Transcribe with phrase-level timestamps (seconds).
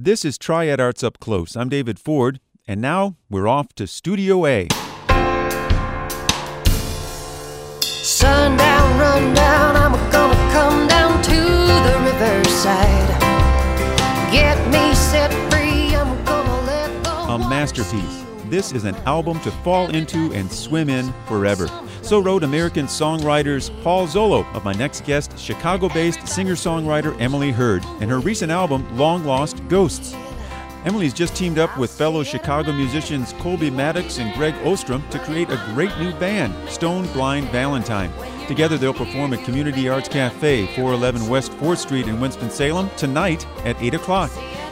[0.00, 1.56] This is Triad Arts Up Close.
[1.56, 4.68] I'm David Ford, and now we're off to Studio A.
[7.80, 13.08] Sundown, rundown, I'm gonna come down to the riverside.
[14.30, 16.90] Get me set free, I'm gonna let
[17.28, 18.24] A masterpiece.
[18.44, 21.68] This is an album to fall into and swim in forever.
[22.08, 27.50] So wrote American songwriters Paul Zollo of my next guest, Chicago based singer songwriter Emily
[27.50, 30.14] Hurd, and her recent album, Long Lost Ghosts.
[30.86, 35.50] Emily's just teamed up with fellow Chicago musicians Colby Maddox and Gregg Ostrom to create
[35.50, 38.10] a great new band, Stone Blind Valentine.
[38.46, 43.76] Together, they'll perform at Community Arts Cafe, 411 West 4th Street in Winston-Salem, tonight at
[43.82, 44.30] 8 o'clock.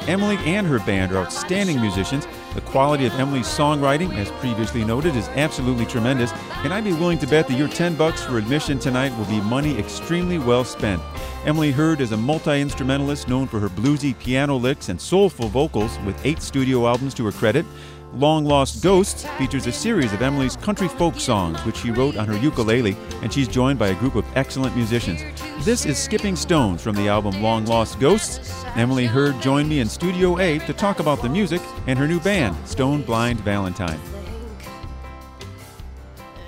[0.09, 2.27] Emily and her band are outstanding musicians.
[2.57, 6.33] The quality of Emily's songwriting, as previously noted, is absolutely tremendous,
[6.65, 9.43] and I'd be willing to bet that your 10 bucks for admission tonight will be
[9.43, 11.03] money extremely well spent.
[11.45, 15.99] Emily Hurd is a multi instrumentalist known for her bluesy piano licks and soulful vocals,
[16.07, 17.67] with eight studio albums to her credit.
[18.15, 22.27] Long Lost Ghosts features a series of Emily's country folk songs, which she wrote on
[22.27, 25.23] her ukulele, and she's joined by a group of excellent musicians.
[25.65, 28.65] This is Skipping Stones from the album Long Lost Ghosts.
[28.75, 32.21] Emily Hurd joined me in Studio A to talk about the music and her new
[32.21, 34.01] band, Stone Blind Valentine.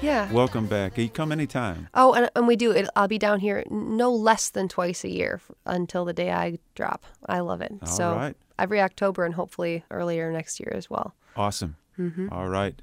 [0.01, 0.31] Yeah.
[0.33, 0.97] Welcome back.
[0.97, 1.89] You come anytime.
[1.93, 2.71] Oh, and, and we do.
[2.71, 6.59] It, I'll be down here no less than twice a year until the day I
[6.77, 7.05] drop.
[7.27, 7.73] I love it.
[7.83, 8.37] All so right.
[8.59, 11.15] Every October and hopefully earlier next year as well.
[11.37, 11.77] Awesome.
[11.99, 12.29] Mm-hmm.
[12.33, 12.81] All right.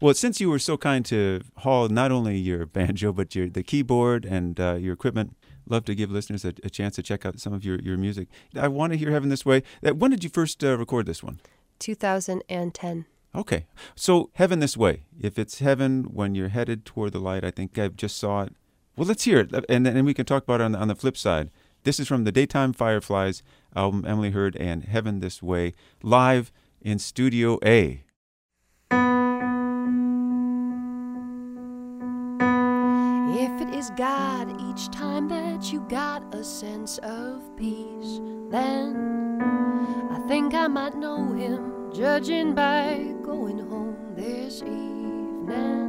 [0.00, 3.62] Well, since you were so kind to haul not only your banjo but your the
[3.62, 5.36] keyboard and uh, your equipment,
[5.68, 8.28] love to give listeners a, a chance to check out some of your, your music.
[8.54, 11.22] I want to hear "Heaven This Way." Uh, When did you first uh, record this
[11.22, 11.40] one?
[11.78, 13.04] 2010.
[13.34, 17.50] Okay, so "Heaven This Way." If it's heaven when you're headed toward the light, I
[17.50, 18.54] think I just saw it.
[18.96, 20.88] Well, let's hear it, uh, and then we can talk about it on the, on
[20.88, 21.50] the flip side.
[21.86, 23.44] This is from the Daytime Fireflies
[23.76, 26.50] album, Emily Hurd and "Heaven This Way," live
[26.82, 28.02] in Studio A.
[33.30, 39.40] If it is God each time that you got a sense of peace, then
[40.10, 45.86] I think I might know him, judging by going home this evening.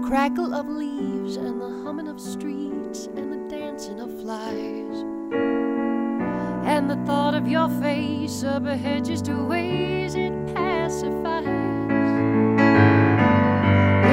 [0.00, 5.04] The crackle of leaves and the humming of streets and the dancing of flies.
[6.64, 11.44] And the thought of your face up ahead just a ways it pacifies.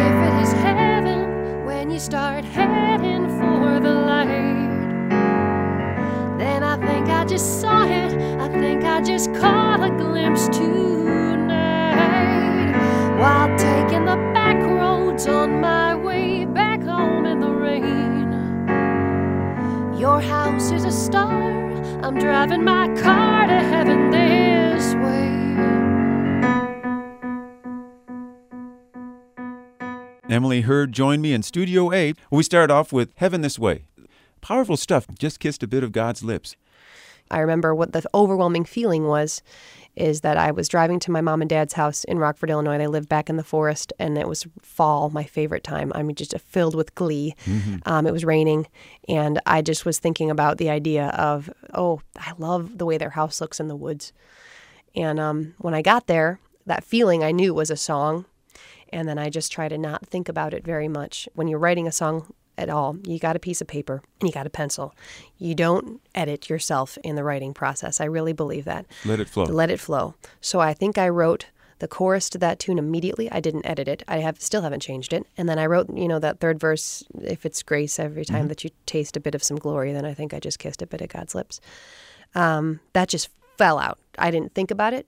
[0.04, 5.08] If it is heaven when you start heading for the light,
[6.38, 8.14] then I think I just saw it.
[8.42, 11.88] I think I just caught a glimpse tonight
[13.18, 14.37] while taking the
[15.18, 18.30] back on my way back home in the rain.
[20.00, 21.52] Your house is a star.
[22.04, 25.26] I'm driving my car to heaven this way.
[30.30, 32.14] Emily Hurd joined me in Studio A.
[32.30, 33.86] We start off with Heaven This Way.
[34.42, 35.08] Powerful stuff.
[35.18, 36.56] Just kissed a bit of God's lips.
[37.32, 39.42] I remember what the overwhelming feeling was
[39.98, 42.78] is that I was driving to my mom and dad's house in Rockford, Illinois.
[42.78, 45.92] They lived back in the forest, and it was fall, my favorite time.
[45.96, 47.36] I'm just filled with glee.
[47.86, 48.68] Um, it was raining,
[49.10, 53.10] and I just was thinking about the idea of, oh, I love the way their
[53.10, 54.14] house looks in the woods.
[54.96, 58.26] And um, when I got there, that feeling I knew was a song.
[58.94, 61.28] And then I just try to not think about it very much.
[61.34, 64.34] When you're writing a song at all, you got a piece of paper and you
[64.34, 64.96] got a pencil.
[65.38, 68.02] You don't edit yourself in the writing process.
[68.02, 68.86] I really believe that.
[69.06, 69.46] Let it flow.
[69.46, 70.16] Let it flow.
[70.42, 71.48] So I think I wrote
[71.80, 73.32] the chorus to that tune immediately.
[73.32, 74.04] I didn't edit it.
[74.08, 75.28] I have still haven't changed it.
[75.38, 78.64] And then I wrote, you know, that third verse, if it's grace every time that
[78.64, 81.02] you taste a bit of some glory, then I think I just kissed a bit
[81.02, 81.62] of God's lips.
[82.34, 84.00] Um, that just fell out.
[84.18, 85.08] I didn't think about it.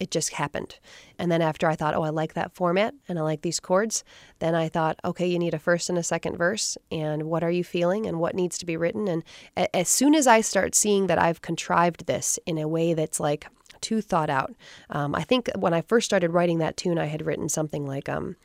[0.00, 0.78] It just happened.
[1.18, 4.04] And then after I thought, oh, I like that format and I like these chords,
[4.38, 6.78] then I thought, okay, you need a first and a second verse.
[6.92, 9.08] And what are you feeling and what needs to be written?
[9.08, 9.24] And
[9.56, 13.18] a- as soon as I start seeing that I've contrived this in a way that's
[13.18, 13.48] like
[13.80, 14.54] too thought out,
[14.90, 18.08] um, I think when I first started writing that tune, I had written something like,
[18.08, 18.36] um,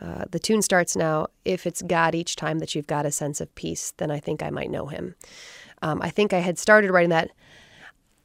[0.00, 3.40] uh, the tune starts now, if it's God each time that you've got a sense
[3.40, 5.14] of peace, then I think I might know him.
[5.82, 7.30] Um, I think I had started writing that.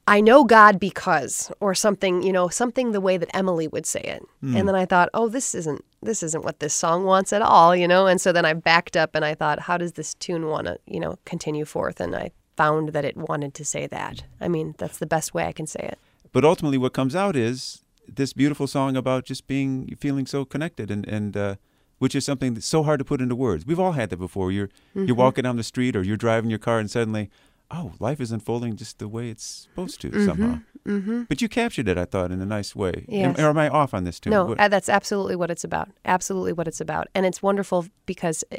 [0.09, 4.01] I know God because, or something, you know, something the way that Emily would say
[4.01, 4.23] it.
[4.57, 7.75] And then I thought, oh, this isn't this isn't what this song wants at all,
[7.75, 8.07] you know.
[8.07, 10.79] And so then I backed up and I thought, how does this tune want to,
[10.87, 11.99] you know, continue forth?
[11.99, 14.23] And I found that it wanted to say that.
[14.41, 15.99] I mean, that's the best way I can say it.
[16.31, 20.89] But ultimately, what comes out is this beautiful song about just being feeling so connected
[20.89, 21.55] and and uh,
[21.99, 23.65] which is something that's so hard to put into words.
[23.65, 24.51] We've all had that before.
[24.51, 27.29] You're you're walking down the street or you're driving your car and suddenly,
[27.71, 30.59] oh, life is unfolding just the way it's supposed to somehow.
[30.87, 31.23] Mm-hmm.
[31.23, 33.05] But you captured it, I thought, in a nice way.
[33.07, 33.37] Yes.
[33.37, 34.29] Am, or am I off on this too?
[34.29, 35.89] No, What- uh, that's absolutely what it's about.
[36.05, 38.57] Absolutely what it's about, and it's wonderful because, uh,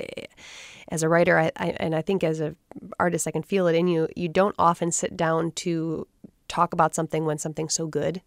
[0.88, 2.56] as a writer, I, I and I think as an
[2.98, 4.08] artist, I can feel it in you.
[4.16, 6.06] You don't often sit down to
[6.50, 8.20] talk about something when something's so good.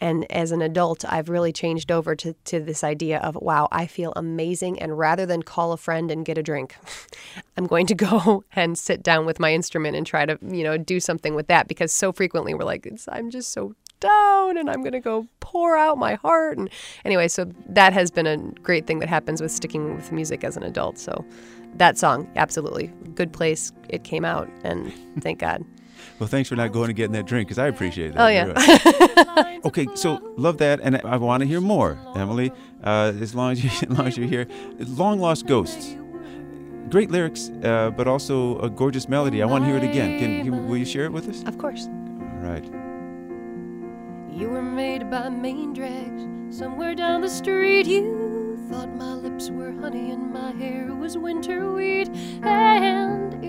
[0.00, 3.86] And as an adult, I've really changed over to, to this idea of, wow, I
[3.86, 4.80] feel amazing.
[4.80, 6.76] And rather than call a friend and get a drink,
[7.56, 10.76] I'm going to go and sit down with my instrument and try to, you know,
[10.76, 11.68] do something with that.
[11.68, 15.76] Because so frequently we're like, I'm just so down and I'm going to go pour
[15.76, 16.58] out my heart.
[16.58, 16.68] And
[17.04, 20.56] anyway, so that has been a great thing that happens with sticking with music as
[20.56, 20.98] an adult.
[20.98, 21.24] So
[21.76, 22.88] that song, absolutely.
[23.14, 23.72] Good place.
[23.88, 24.48] It came out.
[24.64, 25.64] And thank God.
[26.18, 28.20] Well, thanks for not going and getting that drink because I appreciate that.
[28.22, 29.58] Oh, yeah.
[29.64, 32.52] okay, so love that, and I, I want to hear more, Emily.
[32.82, 34.46] Uh, as long as you, as long as you're here,
[34.78, 35.96] long lost ghosts.
[36.90, 39.42] Great lyrics, uh, but also a gorgeous melody.
[39.42, 40.18] I want to hear it again.
[40.18, 41.42] Can you, will you share it with us?
[41.44, 41.86] Of course.
[41.86, 42.64] All right.
[44.30, 47.86] You were made by main drags somewhere down the street.
[47.86, 52.08] You thought my lips were honey and my hair was winter wheat,
[52.42, 53.41] and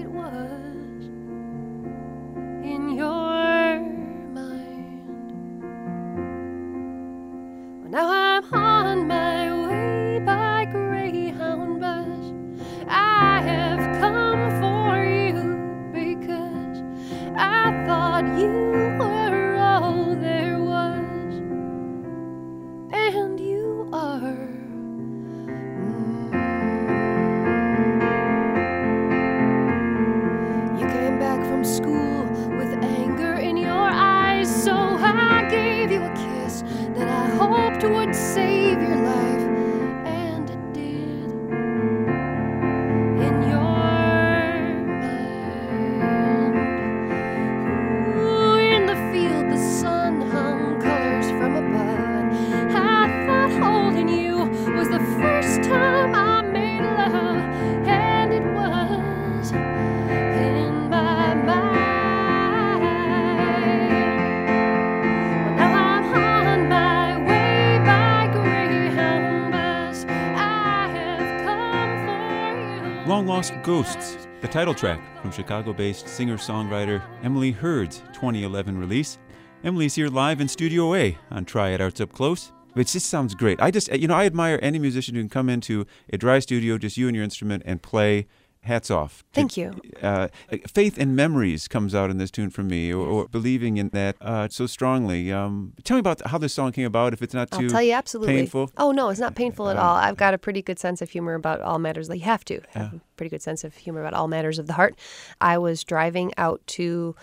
[73.43, 79.17] Lost Ghosts, the title track from Chicago based singer songwriter Emily Hurd's 2011 release.
[79.65, 82.53] Emily's here live in Studio A on Triad Arts Up Close.
[82.77, 83.61] It just sounds great.
[83.61, 86.77] I just, you know, I admire any musician who can come into a dry studio,
[86.77, 88.27] just you and your instrument, and play.
[88.63, 89.25] Hats off.
[89.33, 89.73] Thank you.
[90.01, 90.29] Uh,
[90.69, 94.15] faith and memories comes out in this tune for me, or, or believing in that
[94.21, 95.33] uh, so strongly.
[95.33, 97.11] Um, tell me about how this song came about.
[97.11, 98.35] If it's not too I'll tell you absolutely.
[98.35, 98.71] painful.
[98.77, 99.95] Oh no, it's not painful at Uh, all.
[99.97, 102.07] I've got a pretty good sense of humor about all matters.
[102.07, 104.67] Like you have to have a pretty good sense of humor about all matters of
[104.67, 104.95] the heart.
[105.41, 107.15] I was driving out to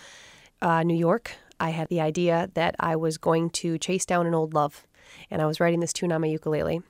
[0.61, 1.33] uh, New York.
[1.59, 4.87] I had the idea that I was going to chase down an old love,
[5.31, 6.83] and I was writing this tune on my ukulele.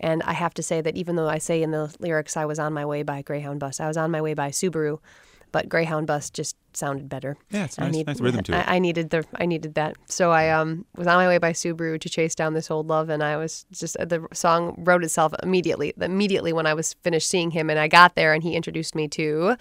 [0.00, 2.58] And I have to say that even though I say in the lyrics I was
[2.58, 4.98] on my way by Greyhound bus, I was on my way by Subaru,
[5.52, 7.36] but Greyhound bus just sounded better.
[7.50, 8.68] Yeah, it's I nice, need- nice rhythm to it.
[8.68, 9.96] I, I needed the I needed that.
[10.06, 13.08] So I um was on my way by Subaru to chase down this old love,
[13.10, 15.92] and I was just the song wrote itself immediately.
[16.00, 19.08] Immediately when I was finished seeing him, and I got there, and he introduced me
[19.08, 19.56] to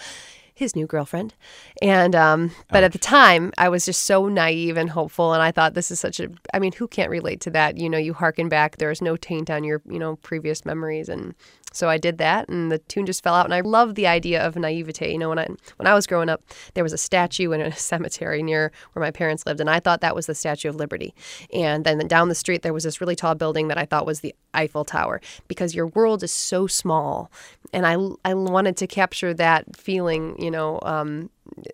[0.61, 1.33] his new girlfriend.
[1.81, 5.51] And um, but at the time, I was just so naive and hopeful, and I
[5.51, 6.29] thought this is such a.
[6.53, 7.77] I mean, who can't relate to that?
[7.77, 8.77] You know, you harken back.
[8.77, 11.33] There is no taint on your you know previous memories, and
[11.73, 13.45] so I did that, and the tune just fell out.
[13.45, 15.11] And I love the idea of naivete.
[15.11, 15.47] You know, when I
[15.77, 19.11] when I was growing up, there was a statue in a cemetery near where my
[19.11, 21.13] parents lived, and I thought that was the Statue of Liberty.
[21.53, 24.19] And then down the street, there was this really tall building that I thought was
[24.19, 27.31] the Eiffel Tower because your world is so small,
[27.73, 30.41] and I I wanted to capture that feeling.
[30.41, 30.79] You know.
[30.83, 31.29] Um,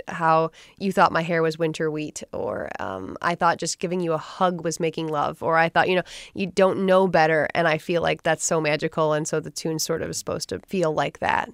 [0.07, 4.13] how you thought my hair was winter wheat, or um, I thought just giving you
[4.13, 7.47] a hug was making love, or I thought, you know, you don't know better.
[7.53, 9.13] And I feel like that's so magical.
[9.13, 11.51] And so the tune sort of is supposed to feel like that.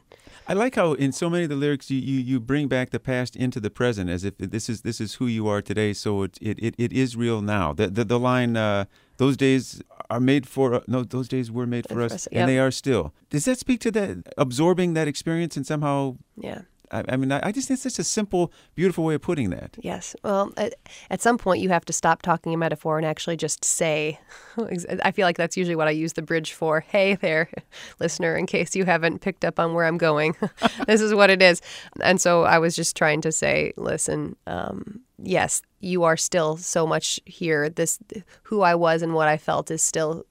[0.47, 2.99] I like how in so many of the lyrics you, you, you bring back the
[2.99, 5.93] past into the present as if this is this is who you are today.
[5.93, 7.71] So it it, it, it is real now.
[7.73, 8.85] The the, the line uh,
[9.17, 12.49] those days are made for no those days were made for For us us, and
[12.49, 13.13] they are still.
[13.29, 16.17] Does that speak to that absorbing that experience and somehow?
[16.35, 16.63] Yeah.
[16.93, 19.49] I, I mean, I, I just think it's such a simple, beautiful way of putting
[19.49, 19.75] that.
[19.79, 20.15] Yes.
[20.23, 20.75] Well, at,
[21.09, 24.19] at some point, you have to stop talking a metaphor and actually just say.
[25.03, 26.81] I feel like that's usually what I use the bridge for.
[26.81, 27.49] Hey there,
[27.99, 30.35] listener, in case you haven't picked up on where I'm going,
[30.87, 31.61] this is what it is.
[32.01, 36.85] And so I was just trying to say, listen, um, yes, you are still so
[36.85, 37.69] much here.
[37.69, 37.97] This,
[38.43, 40.25] who I was and what I felt is still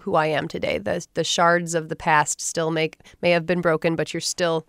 [0.00, 0.78] who I am today.
[0.78, 4.66] The the shards of the past still make may have been broken, but you're still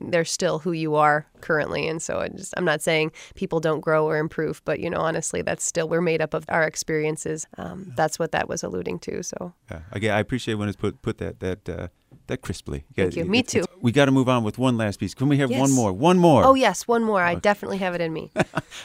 [0.00, 1.88] they're still who you are currently.
[1.88, 5.00] And so I just, I'm not saying people don't grow or improve, but you know,
[5.00, 7.46] honestly, that's still we're made up of our experiences.
[7.58, 9.22] Um, that's what that was alluding to.
[9.22, 11.88] So Yeah, again, I appreciate when it's put put that that uh,
[12.26, 12.84] that crisply.
[12.96, 13.24] Thank you.
[13.24, 13.64] Me too.
[13.80, 15.14] we got to move on with one last piece.
[15.14, 15.92] Can we have one more?
[15.92, 16.44] One more.
[16.44, 17.22] oh yes, one more.
[17.22, 18.30] I definitely have it in me.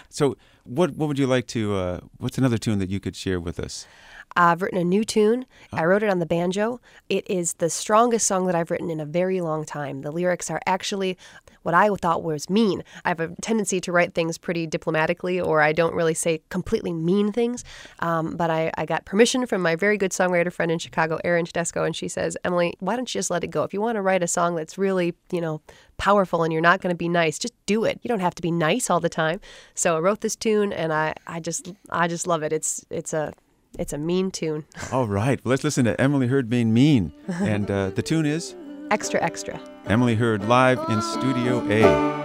[0.10, 1.76] So, what what would you like to?
[1.76, 3.88] Uh, what's another tune that you could share with us?
[4.36, 5.46] I've written a new tune.
[5.74, 5.78] Oh.
[5.78, 6.80] I wrote it on the banjo.
[7.10, 10.02] It is the strongest song that I've written in a very long time.
[10.02, 11.18] The lyrics are actually
[11.64, 12.84] what I thought was mean.
[13.06, 16.94] I have a tendency to write things pretty diplomatically, or I don't really say completely
[16.94, 17.64] mean things.
[18.00, 21.46] Um, but I, I got permission from my very good songwriter friend in Chicago, Erin
[21.46, 23.64] Tedesco, and she says, Emily, why don't you just let it go?
[23.64, 25.62] If you want to write a song that's really, you know,
[25.98, 28.00] powerful and you're not going to be nice, just do it.
[28.02, 29.40] You don't have to be nice all the time.
[29.76, 32.54] So I wrote this tune, and I, I just I just love it.
[32.54, 33.34] It's it's a
[33.78, 34.66] it's a mean tune.
[34.92, 38.56] All right, well, let's listen to Emily Hurd being mean, and uh, the tune is
[38.92, 39.60] Extra, extra.
[39.90, 42.19] Emily Hurd live in Studio A.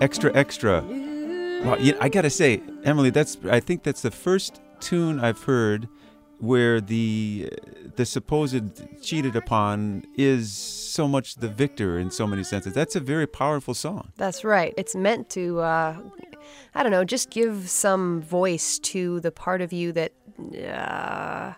[0.00, 0.82] Extra, extra.
[0.82, 5.88] Well, yeah, I gotta say, Emily, that's I think that's the first tune I've heard
[6.38, 7.50] where the
[7.96, 12.72] the supposed cheated upon is so much the victor in so many senses.
[12.72, 14.12] That's a very powerful song.
[14.16, 14.72] That's right.
[14.78, 15.98] It's meant to, uh,
[16.74, 20.12] I don't know, just give some voice to the part of you that
[20.66, 21.52] uh,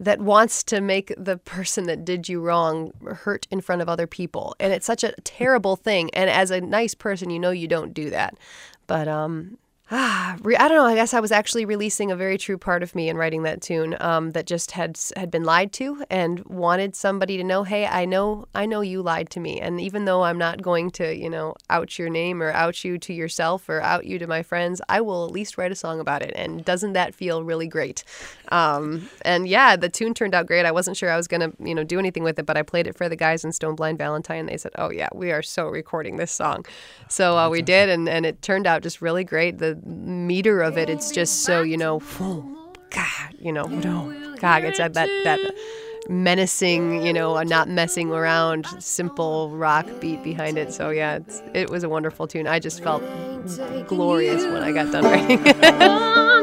[0.00, 4.06] that wants to make the person that did you wrong hurt in front of other
[4.06, 4.54] people.
[4.60, 6.10] And it's such a terrible thing.
[6.14, 8.38] And as a nice person, you know you don't do that.
[8.86, 9.58] But um,
[10.00, 10.84] Ah, I don't know.
[10.84, 13.62] I guess I was actually releasing a very true part of me in writing that
[13.62, 17.86] tune um, that just had had been lied to and wanted somebody to know, hey,
[17.86, 21.16] I know, I know you lied to me, and even though I'm not going to,
[21.16, 24.42] you know, out your name or out you to yourself or out you to my
[24.42, 26.34] friends, I will at least write a song about it.
[26.36, 28.04] And doesn't that feel really great?
[28.52, 30.66] Um, and yeah, the tune turned out great.
[30.66, 32.86] I wasn't sure I was gonna, you know, do anything with it, but I played
[32.86, 34.40] it for the guys in Stone Blind Valentine.
[34.40, 36.66] And they said, oh yeah, we are so recording this song.
[37.08, 39.58] So uh, we did, and and it turned out just really great.
[39.58, 42.00] The meter of it, it's just so you know,
[42.90, 43.66] God, you know,
[44.38, 45.40] God, it's that that that
[46.08, 50.72] menacing, you know, uh, not messing around, simple rock beat behind it.
[50.72, 51.18] So yeah,
[51.54, 52.46] it was a wonderful tune.
[52.46, 53.02] I just felt
[53.86, 56.28] glorious when I got done writing it.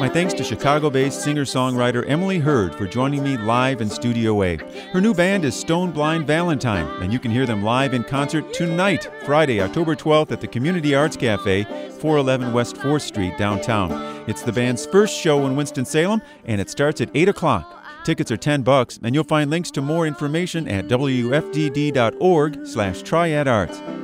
[0.00, 4.42] My thanks to Chicago based singer songwriter Emily Hurd for joining me live in Studio
[4.42, 4.56] A.
[4.92, 8.50] Her new band is Stone Blind Valentine, and you can hear them live in concert
[8.54, 13.92] tonight, Friday, October 12th, at the Community Arts Cafe, 411 West 4th Street, downtown.
[14.26, 17.84] It's the band's first show in Winston-Salem, and it starts at 8 o'clock.
[18.02, 23.99] Tickets are 10 bucks, and you'll find links to more information at wfdd.org slash triadarts.